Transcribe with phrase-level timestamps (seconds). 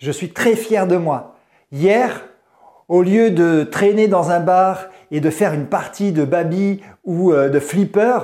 [0.00, 1.36] Je suis très fier de moi.
[1.72, 2.26] Hier,
[2.88, 7.32] au lieu de traîner dans un bar et de faire une partie de baby ou
[7.32, 8.18] euh, de flipper,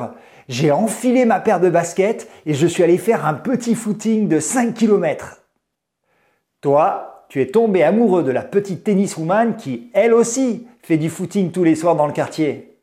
[0.48, 4.40] j'ai enfilé ma paire de baskets et je suis allé faire un petit footing de
[4.40, 5.42] 5 km.
[6.62, 11.50] Toi, tu es tombé amoureux de la petite tenniswoman qui, elle aussi, fait du footing
[11.50, 12.78] tous les soirs dans le quartier.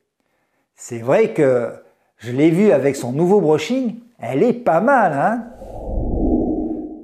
[0.75, 1.71] C'est vrai que
[2.17, 5.47] je l'ai vue avec son nouveau brushing, elle est pas mal, hein?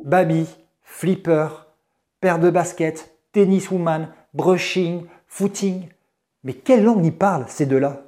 [0.06, 0.46] Baby,
[0.84, 1.69] flipper,
[2.22, 5.88] paire de baskets, tenniswoman, brushing, footing.
[6.44, 8.04] Mais quelle langue y parlent ces deux-là?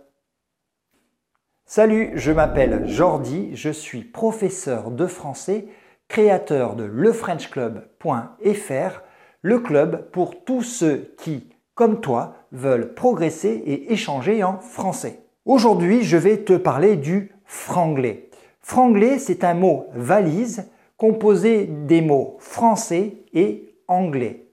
[1.66, 5.68] Salut, je m'appelle Jordi, je suis professeur de français,
[6.10, 9.02] créateur de lefrenchclub.fr,
[9.42, 15.20] le club pour tous ceux qui, comme toi, veulent progresser et échanger en français.
[15.46, 18.30] Aujourd'hui, je vais te parler du franglais.
[18.60, 24.48] Franglais, c'est un mot valise composé des mots français et anglais.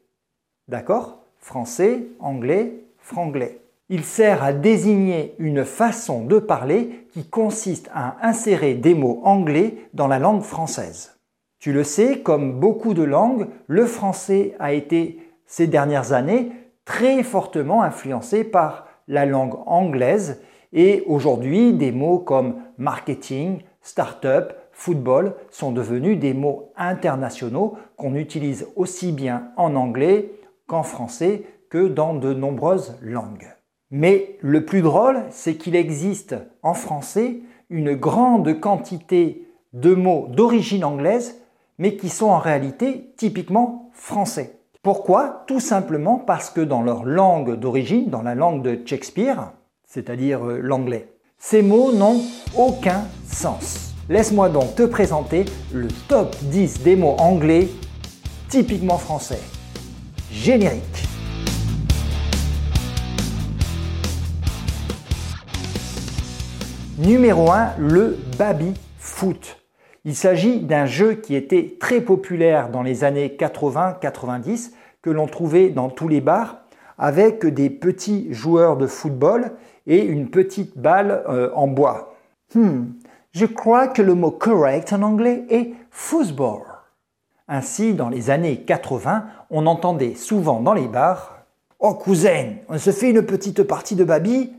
[0.67, 1.25] D'accord?
[1.39, 3.61] Français, anglais, franglais.
[3.89, 9.77] Il sert à désigner une façon de parler qui consiste à insérer des mots anglais
[9.95, 11.19] dans la langue française.
[11.59, 16.53] Tu le sais, comme beaucoup de langues, le français a été ces dernières années
[16.85, 25.35] très fortement influencé par la langue anglaise et aujourd'hui des mots comme marketing, start-up, football
[25.51, 30.31] sont devenus des mots internationaux qu'on utilise aussi bien en anglais
[30.69, 33.49] qu'en français que dans de nombreuses langues.
[33.91, 40.85] Mais le plus drôle, c'est qu'il existe en français une grande quantité de mots d'origine
[40.85, 41.43] anglaise,
[41.79, 44.61] mais qui sont en réalité typiquement français.
[44.83, 45.43] Pourquoi?
[45.49, 49.51] Tout simplement parce que dans leur langue d'origine, dans la langue de Shakespeare,
[49.85, 52.21] c'est-à-dire euh, l'anglais, ces mots n'ont
[52.57, 53.88] aucun sens.
[54.11, 57.69] Laisse-moi donc te présenter le top 10 des mots anglais
[58.49, 59.41] typiquement français.
[60.33, 60.83] Générique.
[66.97, 69.59] Numéro 1, le baby foot.
[70.07, 74.71] Il s'agit d'un jeu qui était très populaire dans les années 80-90,
[75.03, 76.63] que l'on trouvait dans tous les bars,
[76.97, 79.53] avec des petits joueurs de football
[79.87, 82.15] et une petite balle euh, en bois.
[82.55, 82.85] Hmm,
[83.39, 86.63] je crois que le mot correct en anglais est football.
[87.47, 91.45] Ainsi, dans les années 80, on entendait souvent dans les bars
[91.79, 94.53] Oh cousin, on se fait une petite partie de baby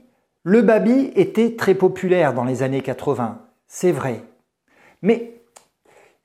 [0.43, 4.23] Le baby était très populaire dans les années 80, c'est vrai.
[5.01, 5.41] Mais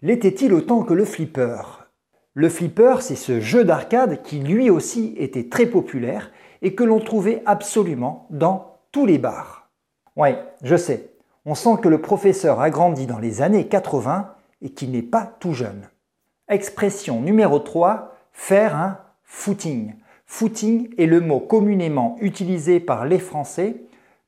[0.00, 1.88] l'était-il autant que le flipper?
[2.34, 6.30] Le flipper, c'est ce jeu d'arcade qui lui aussi était très populaire
[6.62, 9.68] et que l'on trouvait absolument dans tous les bars.
[10.14, 11.13] Ouais, je sais,
[11.46, 15.26] on sent que le professeur a grandi dans les années 80 et qu'il n'est pas
[15.40, 15.88] tout jeune.
[16.48, 19.94] Expression numéro 3, faire un footing.
[20.26, 23.82] Footing est le mot communément utilisé par les Français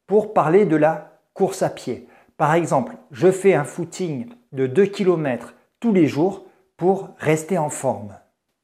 [0.06, 2.06] pour parler de la course à pied.
[2.36, 6.46] Par exemple, je fais un footing de 2 km tous les jours
[6.76, 8.14] pour rester en forme.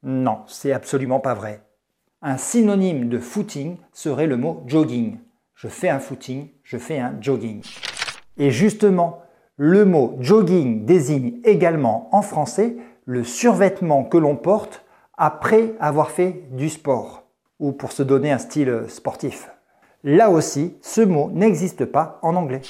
[0.03, 1.63] Non, c'est absolument pas vrai.
[2.21, 5.17] Un synonyme de footing serait le mot jogging.
[5.55, 7.61] Je fais un footing, je fais un jogging.
[8.37, 9.21] Et justement,
[9.57, 14.83] le mot jogging désigne également en français le survêtement que l'on porte
[15.17, 17.23] après avoir fait du sport
[17.59, 19.49] ou pour se donner un style sportif.
[20.03, 22.61] Là aussi, ce mot n'existe pas en anglais.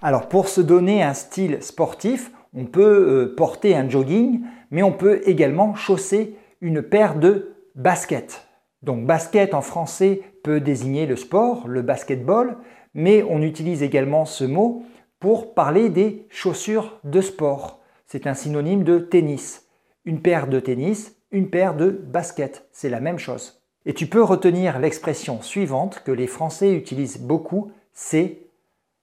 [0.00, 4.92] Alors pour se donner un style sportif, on peut euh, porter un jogging, mais on
[4.92, 8.46] peut également chausser une paire de baskets.
[8.82, 12.56] Donc basket en français peut désigner le sport, le basketball,
[12.94, 14.82] mais on utilise également ce mot
[15.22, 17.80] pour parler des chaussures de sport.
[18.06, 19.62] C'est un synonyme de tennis
[20.04, 22.66] une paire de tennis, une paire de baskets.
[22.72, 23.62] C'est la même chose.
[23.86, 28.38] Et tu peux retenir l'expression suivante que les Français utilisent beaucoup, c'est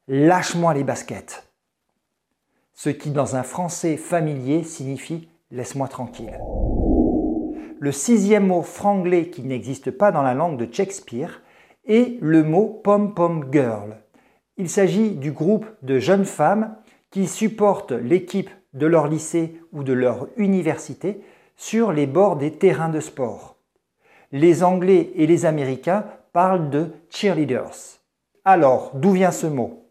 [0.08, 1.48] lâche-moi les baskets.
[2.74, 6.40] Ce qui dans un français familier signifie laisse-moi tranquille.
[7.80, 11.42] Le sixième mot franglais qui n'existe pas dans la langue de Shakespeare
[11.86, 13.98] est le mot pom-pom girl.
[14.60, 16.76] Il s'agit du groupe de jeunes femmes
[17.12, 21.22] qui supportent l'équipe de leur lycée ou de leur université
[21.56, 23.56] sur les bords des terrains de sport.
[24.34, 28.02] Les Anglais et les Américains parlent de cheerleaders.
[28.44, 29.86] Alors, d'où vient ce mot?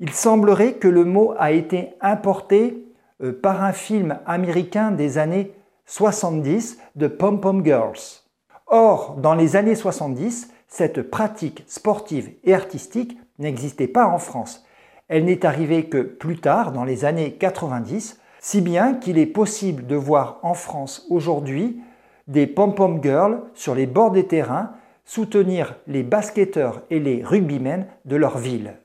[0.00, 2.84] Il semblerait que le mot a été importé
[3.22, 5.52] euh, par un film américain des années
[5.86, 8.24] 70 de Pom Pom Girls.
[8.66, 14.64] Or, dans les années 70, cette pratique sportive et artistique n'existait pas en France.
[15.08, 19.86] Elle n'est arrivée que plus tard, dans les années 90, si bien qu'il est possible
[19.86, 21.80] de voir en France aujourd'hui
[22.26, 24.72] des pom-pom girls sur les bords des terrains
[25.04, 28.78] soutenir les basketteurs et les rugbymen de leur ville.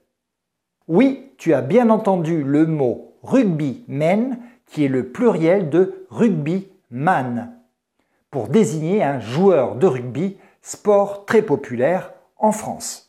[0.87, 7.53] Oui, tu as bien entendu le mot rugbymen qui est le pluriel de rugbyman
[8.31, 13.08] pour désigner un joueur de rugby, sport très populaire en France.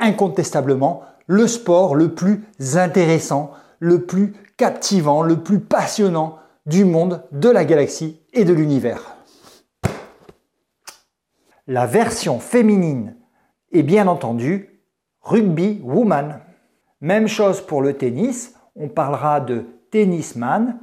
[0.00, 7.48] Incontestablement, le sport le plus intéressant, le plus captivant, le plus passionnant du monde, de
[7.48, 9.16] la galaxie et de l'univers.
[11.66, 13.16] La version féminine
[13.72, 14.80] est bien entendu
[15.22, 16.40] rugby woman.
[17.00, 20.78] Même chose pour le tennis, on parlera de tennisman,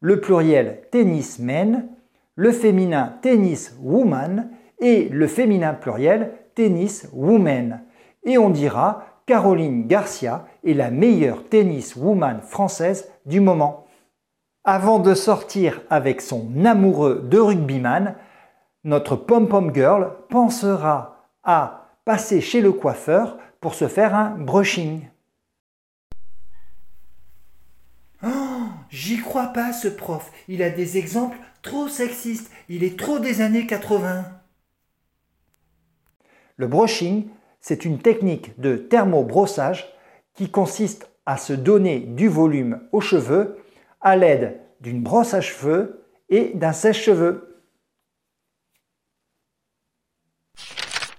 [0.00, 1.88] le pluriel tennismen,
[2.36, 4.50] le féminin tennis woman
[4.80, 7.80] et le féminin pluriel tennis woman.
[8.24, 13.86] Et on dira Caroline Garcia est la meilleure tennis woman française du moment.
[14.64, 18.16] Avant de sortir avec son amoureux de rugbyman,
[18.82, 25.08] notre pom-pom girl pensera à passer chez le coiffeur pour se faire un brushing.
[28.22, 28.28] Oh,
[28.90, 30.30] j'y crois pas ce prof.
[30.48, 32.50] Il a des exemples trop sexistes.
[32.68, 34.24] Il est trop des années 80.
[36.56, 37.28] Le brushing,
[37.66, 39.90] c'est une technique de thermobrossage
[40.34, 43.56] qui consiste à se donner du volume aux cheveux
[44.02, 47.64] à l'aide d'une brosse à cheveux et d'un sèche-cheveux.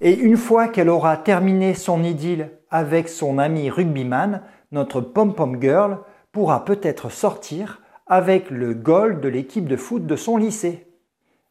[0.01, 5.97] Et une fois qu'elle aura terminé son idylle avec son ami rugbyman, notre pom-pom girl
[6.31, 10.85] pourra peut-être sortir avec le goal de l'équipe de foot de son lycée.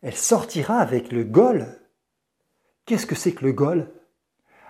[0.03, 1.67] Elle sortira avec le goal
[2.87, 3.89] Qu'est-ce que c'est que le goal?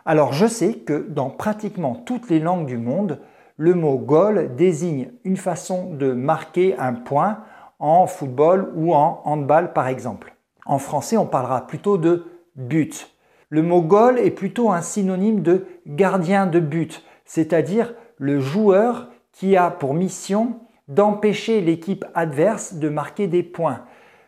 [0.06, 3.20] Alors je sais que dans pratiquement toutes les langues du monde,
[3.56, 7.38] le mot goal désigne une façon de marquer un point
[7.78, 10.34] en football ou en handball par exemple.
[10.66, 13.10] En français, on parlera plutôt de but.
[13.48, 19.56] Le mot goal est plutôt un synonyme de gardien de but, c'est-à-dire le joueur qui
[19.56, 23.80] a pour mission d'empêcher l'équipe adverse de marquer des points.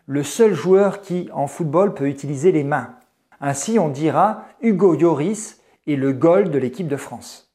[0.06, 2.94] Le seul joueur qui, en football, peut utiliser les mains.
[3.40, 7.52] Ainsi, on dira Hugo Lloris est le goal de l'équipe de France.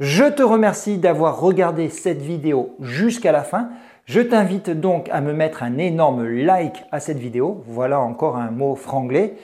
[0.00, 3.70] Je te remercie d'avoir regardé cette vidéo jusqu'à la fin.
[4.06, 7.62] Je t'invite donc à me mettre un énorme like à cette vidéo.
[7.66, 9.36] Voilà encore un mot franglais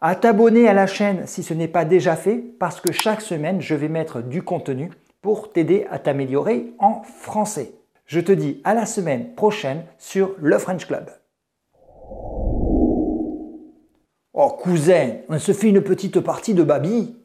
[0.00, 3.60] à t'abonner à la chaîne si ce n'est pas déjà fait, parce que chaque semaine,
[3.60, 4.90] je vais mettre du contenu
[5.22, 7.72] pour t'aider à t'améliorer en français.
[8.06, 11.10] Je te dis à la semaine prochaine sur le French Club.
[14.34, 17.16] Oh cousin, on se fait une petite partie de baby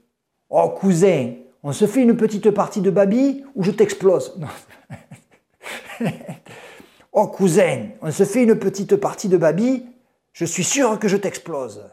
[0.53, 4.38] Oh cousin, on se fait une petite partie de baby ou je t'explose?
[7.13, 9.86] Oh cousin, on se fait une petite partie de baby,
[10.31, 11.83] je suis sûr que je t'explose.